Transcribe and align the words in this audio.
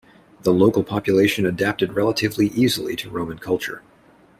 The 0.41 0.51
local 0.51 0.81
population 0.83 1.45
adapted 1.45 1.93
relatively 1.93 2.47
easily 2.55 2.95
to 2.95 3.09
Roman 3.11 3.37
culture. 3.37 3.83